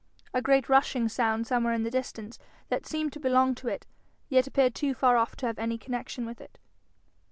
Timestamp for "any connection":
5.59-6.25